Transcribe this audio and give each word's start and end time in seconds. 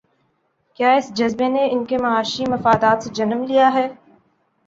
کیا 0.79 0.91
اس 0.93 1.07
جذبے 1.13 1.47
نے 1.47 1.63
ان 1.71 1.83
کے 1.85 1.97
معاشی 1.97 2.43
مفادات 2.49 3.03
سے 3.03 3.09
جنم 3.13 3.43
لیا 3.43 3.67
ہے؟ 3.73 3.87